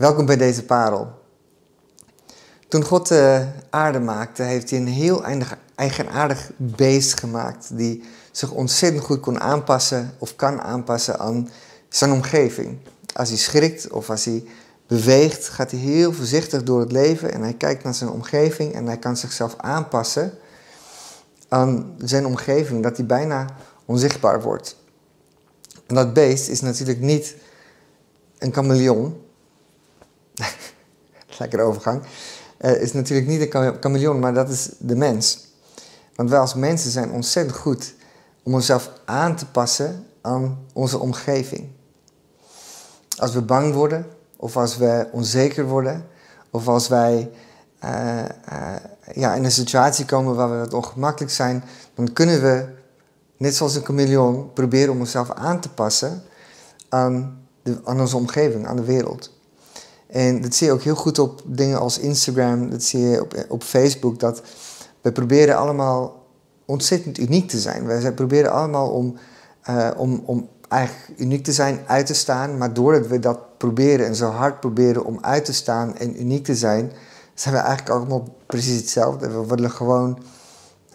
[0.00, 1.08] Welkom bij deze parel.
[2.68, 5.24] Toen God de aarde maakte, heeft hij een heel
[5.74, 7.76] eigenaardig beest gemaakt.
[7.76, 11.50] Die zich ontzettend goed kon aanpassen of kan aanpassen aan
[11.88, 12.78] zijn omgeving.
[13.14, 14.44] Als hij schrikt of als hij
[14.86, 18.86] beweegt, gaat hij heel voorzichtig door het leven en hij kijkt naar zijn omgeving en
[18.86, 20.32] hij kan zichzelf aanpassen
[21.48, 23.46] aan zijn omgeving, dat hij bijna
[23.84, 24.76] onzichtbaar wordt.
[25.86, 27.34] En dat beest is natuurlijk niet
[28.38, 29.28] een chameleon.
[31.38, 32.02] Lekkere overgang.
[32.60, 35.48] Uh, is natuurlijk niet een chameleon, maar dat is de mens.
[36.14, 37.94] Want wij als mensen zijn ontzettend goed
[38.42, 41.68] om onszelf aan te passen aan onze omgeving.
[43.16, 46.06] Als we bang worden, of als we onzeker worden,
[46.50, 47.30] of als wij
[47.84, 48.18] uh,
[48.52, 48.74] uh,
[49.14, 51.64] ja, in een situatie komen waar we wat ongemakkelijk zijn,
[51.94, 52.66] dan kunnen we,
[53.36, 56.22] net zoals een chameleon, proberen om onszelf aan te passen
[56.88, 59.39] aan, de, aan onze omgeving, aan de wereld.
[60.10, 63.44] En dat zie je ook heel goed op dingen als Instagram, dat zie je op,
[63.48, 64.42] op Facebook, dat
[65.00, 66.26] we proberen allemaal
[66.64, 67.86] ontzettend uniek te zijn.
[67.86, 69.16] We proberen allemaal om,
[69.70, 74.06] uh, om, om eigenlijk uniek te zijn, uit te staan, maar doordat we dat proberen
[74.06, 76.92] en zo hard proberen om uit te staan en uniek te zijn,
[77.34, 79.30] zijn we eigenlijk allemaal precies hetzelfde.
[79.30, 80.18] We willen gewoon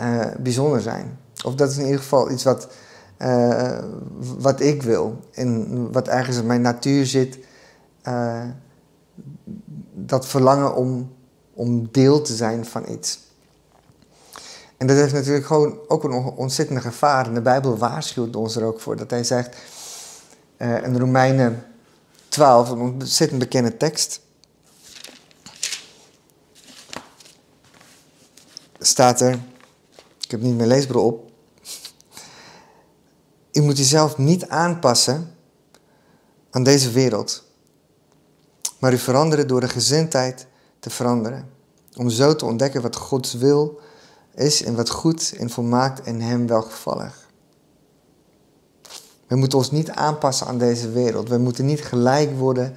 [0.00, 1.18] uh, bijzonder zijn.
[1.44, 2.68] Of dat is in ieder geval iets wat,
[3.18, 3.78] uh,
[4.38, 7.38] wat ik wil en wat ergens in mijn natuur zit.
[10.06, 11.12] Dat verlangen om,
[11.54, 13.18] om deel te zijn van iets.
[14.76, 17.26] En dat heeft natuurlijk gewoon ook een ontzettende gevaar.
[17.26, 18.96] En de Bijbel waarschuwt ons er ook voor.
[18.96, 19.56] Dat hij zegt
[20.58, 21.64] uh, in Romeinen
[22.28, 24.20] 12, een ontzettend bekende tekst.
[28.78, 29.38] Staat er,
[30.20, 31.30] ik heb niet mijn leesbril op.
[33.52, 35.34] U moet jezelf niet aanpassen
[36.50, 37.44] aan deze wereld
[38.84, 40.46] maar u veranderen door de gezindheid
[40.78, 41.48] te veranderen.
[41.96, 43.80] Om zo te ontdekken wat Gods wil
[44.34, 47.28] is en wat goed en volmaakt en Hem welgevallig.
[49.26, 51.28] We moeten ons niet aanpassen aan deze wereld.
[51.28, 52.74] We moeten niet gelijk worden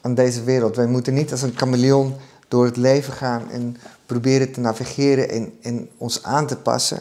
[0.00, 0.76] aan deze wereld.
[0.76, 2.14] Wij moeten niet als een chameleon
[2.48, 7.00] door het leven gaan en proberen te navigeren en, en ons aan te passen.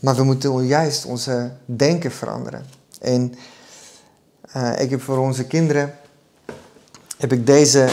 [0.00, 2.64] Maar we moeten juist onze denken veranderen.
[3.00, 3.34] En
[4.56, 5.98] uh, ik heb voor onze kinderen
[7.20, 7.88] heb ik deze,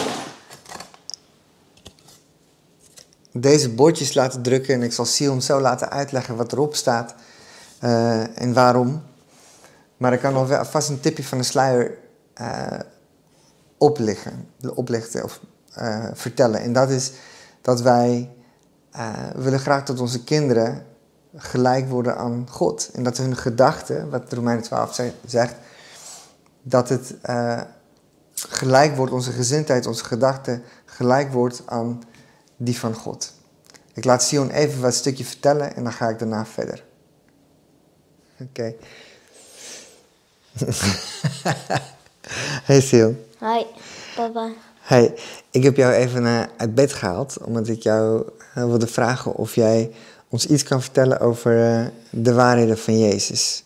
[3.32, 7.16] deze bordjes laten drukken en ik zal Sion zo laten uitleggen wat erop staat
[7.84, 9.04] uh, en waarom.
[9.98, 11.98] Maar ik kan nog vast een tipje van de sluier
[12.42, 12.80] uh,
[13.78, 15.40] oplichten, oplichten of
[15.80, 16.62] uh, vertellen.
[16.62, 17.12] En dat is
[17.62, 18.30] dat wij
[19.36, 20.86] willen graag dat onze kinderen
[21.36, 22.90] gelijk worden aan God.
[22.94, 25.56] En dat hun gedachten, wat Romeinen 12 zegt,
[26.62, 27.16] dat het
[28.50, 32.04] gelijk wordt, onze gezindheid, onze gedachten gelijk wordt aan
[32.58, 33.34] die van God.
[33.94, 36.84] Ik laat Sion even wat stukje vertellen en dan ga ik daarna verder.
[38.40, 38.74] Oké.
[42.70, 43.18] hey Sion.
[43.40, 43.64] Hi,
[44.16, 44.50] papa.
[44.82, 45.14] Hey,
[45.52, 49.56] ik heb jou even uh, uit bed gehaald, omdat ik jou uh, wilde vragen of
[49.56, 49.92] jij
[50.30, 53.64] ons iets kan vertellen over uh, de waarheden van Jezus.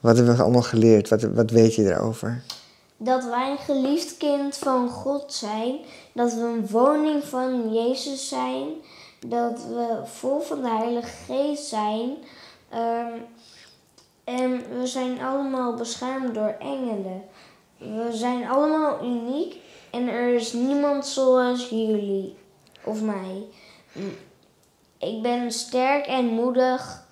[0.00, 1.08] Wat hebben we allemaal geleerd?
[1.08, 2.42] Wat, wat weet je erover?
[3.04, 5.78] Dat wij een geliefd kind van God zijn,
[6.12, 8.68] dat we een woning van Jezus zijn,
[9.26, 12.16] dat we vol van de Heilige Geest zijn.
[12.74, 13.26] Um,
[14.24, 17.24] en we zijn allemaal beschermd door engelen.
[17.78, 19.56] We zijn allemaal uniek
[19.90, 22.36] en er is niemand zoals jullie
[22.84, 23.44] of mij.
[24.98, 27.04] Ik ben sterk en moedig.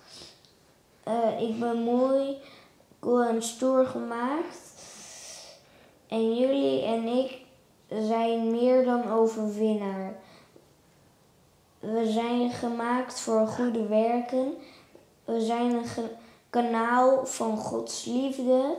[1.07, 2.37] Uh, ik ben mooi,
[2.99, 4.71] cool en stoer gemaakt.
[6.11, 7.37] En jullie en ik
[8.07, 10.13] zijn meer dan overwinnaar.
[11.79, 14.53] We zijn gemaakt voor goede werken.
[15.25, 15.85] We zijn een
[16.49, 18.75] kanaal van Gods liefde.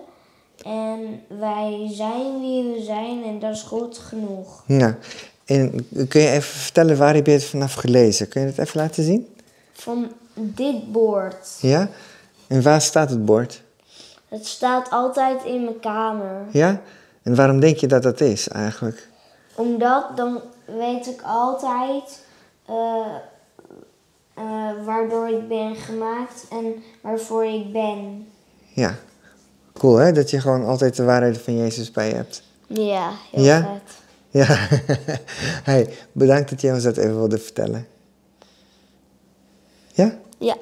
[0.64, 4.62] En wij zijn wie we zijn en dat is goed genoeg.
[4.66, 4.98] Ja,
[5.44, 8.28] en kun je even vertellen waar heb je het vanaf gelezen?
[8.28, 9.34] Kun je het even laten zien?
[9.72, 11.58] Van dit bord.
[11.60, 11.88] Ja?
[12.46, 13.62] En waar staat het bord?
[14.28, 16.46] Het staat altijd in mijn kamer.
[16.50, 16.82] Ja?
[17.22, 19.08] En waarom denk je dat dat is eigenlijk?
[19.54, 22.24] Omdat dan weet ik altijd
[22.70, 23.06] uh,
[24.38, 28.26] uh, waardoor ik ben gemaakt en waarvoor ik ben.
[28.74, 28.94] Ja,
[29.72, 30.12] cool hè?
[30.12, 32.42] Dat je gewoon altijd de waarheid van Jezus bij je hebt.
[32.66, 33.60] Ja, heel ja?
[33.60, 34.00] vet.
[34.30, 34.68] Ja,
[35.70, 37.86] hey, bedankt dat je ons dat even wilde vertellen.
[39.92, 40.18] Ja?
[40.38, 40.56] Ja.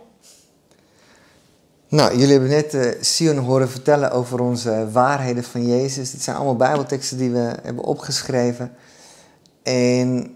[1.90, 6.12] Nou, jullie hebben net uh, Sion horen vertellen over onze waarheden van Jezus.
[6.12, 8.72] Het zijn allemaal Bijbelteksten die we hebben opgeschreven.
[9.62, 10.34] En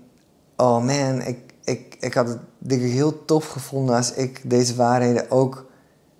[0.56, 4.74] oh man, ik, ik, ik had het denk ik heel tof gevonden als ik deze
[4.74, 5.66] waarheden ook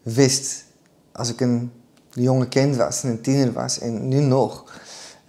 [0.02, 0.64] wist.
[1.12, 1.72] Als ik een
[2.10, 4.64] jonge kind was en een tiener was en nu nog.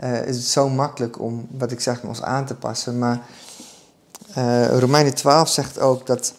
[0.04, 3.00] Uh, is het zo makkelijk om wat ik zeg ons aan te passen.
[3.00, 3.22] Maar
[4.38, 6.34] uh, Romeinen 12 zegt ook dat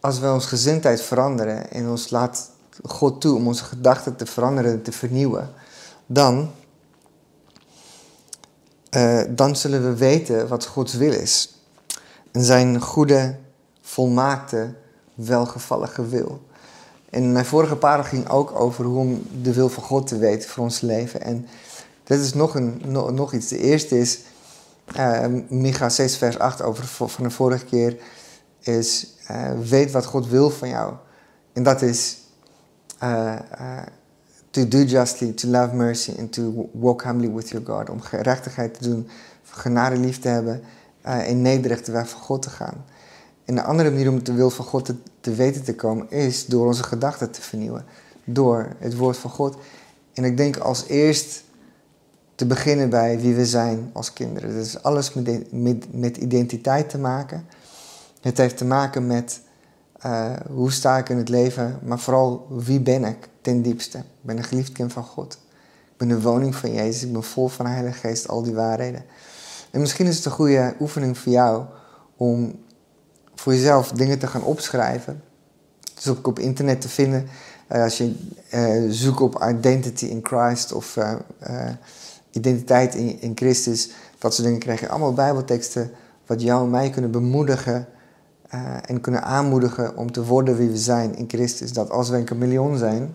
[0.00, 4.82] als we onze gezindheid veranderen en ons laat God toe om onze gedachten te veranderen,
[4.82, 5.52] te vernieuwen,
[6.06, 6.50] dan,
[8.90, 11.58] uh, dan zullen we weten wat Gods wil is.
[12.32, 13.36] En zijn goede,
[13.80, 14.74] volmaakte,
[15.14, 16.40] welgevallige wil.
[17.10, 20.48] En mijn vorige parel ging ook over hoe om de wil van God te weten
[20.48, 21.20] voor ons leven.
[21.20, 21.46] En
[22.04, 22.82] dit is nog, een,
[23.14, 23.48] nog, iets.
[23.48, 24.20] De eerste is,
[24.96, 27.96] uh, Micha 6 vers 8 over, van de vorige keer,
[28.60, 30.92] is uh, weet wat God wil van jou.
[31.52, 32.16] En dat is
[33.04, 33.82] uh,
[34.50, 37.90] to do justly, to love mercy and to walk humbly with your God.
[37.90, 39.08] Om gerechtigheid te doen,
[39.50, 40.62] genade lief te hebben
[41.02, 42.84] en nederig de weg van God te gaan.
[43.44, 46.46] En de andere manier om de wil van God te, te weten te komen is
[46.46, 47.84] door onze gedachten te vernieuwen.
[48.24, 49.56] Door het woord van God.
[50.12, 51.44] En ik denk als eerst
[52.34, 54.54] te beginnen bij wie we zijn als kinderen.
[54.54, 57.46] Het is alles met, met, met identiteit te maken.
[58.20, 59.40] Het heeft te maken met
[60.06, 63.98] uh, hoe sta ik in het leven, maar vooral wie ben ik ten diepste.
[63.98, 65.38] Ik ben een geliefd kind van God.
[65.92, 67.02] Ik ben de woning van Jezus.
[67.02, 69.04] Ik ben vol van de Heilige Geest, al die waarheden.
[69.70, 71.64] En misschien is het een goede oefening voor jou
[72.16, 72.58] om
[73.34, 75.22] voor jezelf dingen te gaan opschrijven.
[75.94, 77.28] Dus ook op internet te vinden.
[77.72, 78.14] Uh, als je
[78.54, 80.98] uh, zoekt op identity in Christ of
[82.30, 85.90] identiteit in, in Christus, dat soort dingen krijg je allemaal bijbelteksten
[86.26, 87.86] wat jou en mij kunnen bemoedigen
[88.54, 91.72] uh, en kunnen aanmoedigen om te worden wie we zijn in Christus.
[91.72, 93.12] Dat als we een chameleon zijn,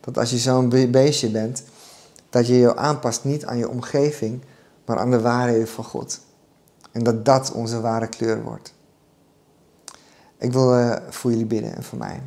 [0.00, 1.62] dat als je zo'n beestje bent,
[2.30, 4.40] dat je je aanpast niet aan je omgeving,
[4.84, 6.20] maar aan de waarheden van God.
[6.92, 8.74] En dat dat onze ware kleur wordt.
[10.38, 12.22] Ik wil uh, voor jullie bidden en voor mij.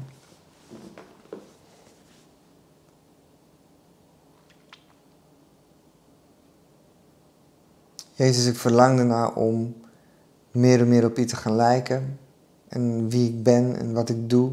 [8.14, 9.76] Jezus, ik verlang ernaar om
[10.52, 12.20] meer en meer op je te gaan lijken.
[12.74, 14.52] En wie ik ben en wat ik doe.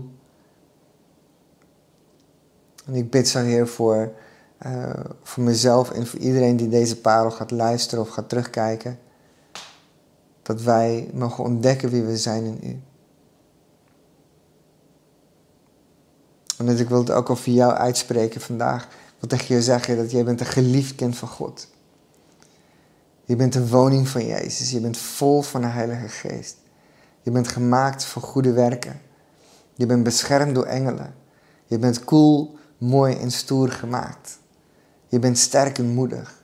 [2.87, 4.13] En ik bid zo, Heer, voor,
[4.67, 4.91] uh,
[5.23, 8.99] voor mezelf en voor iedereen die deze parel gaat luisteren of gaat terugkijken.
[10.43, 12.81] Dat wij mogen ontdekken wie we zijn in U.
[16.59, 18.89] En dat ik wil het ook over jou uitspreken vandaag.
[19.19, 21.69] Wil tegen je zeggen dat jij bent een geliefd kind van God.
[23.25, 24.71] Je bent een woning van Jezus.
[24.71, 26.60] Je bent vol van de Heilige Geest.
[27.21, 29.01] Je bent gemaakt voor goede werken.
[29.75, 31.15] Je bent beschermd door engelen.
[31.67, 34.39] Je bent cool, mooi en stoer gemaakt.
[35.07, 36.43] Je bent sterk en moedig.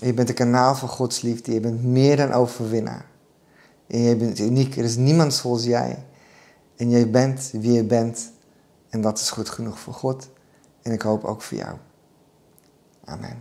[0.00, 1.52] Je bent een kanaal van Gods liefde.
[1.52, 3.06] Je bent meer dan overwinnaar.
[3.86, 4.76] En je bent uniek.
[4.76, 6.04] Er is niemand zoals jij.
[6.76, 8.32] En jij bent wie je bent.
[8.88, 10.28] En dat is goed genoeg voor God.
[10.82, 11.76] En ik hoop ook voor jou.
[13.04, 13.34] Amen.